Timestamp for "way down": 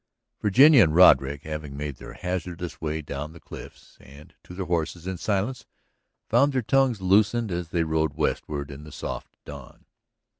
2.81-3.33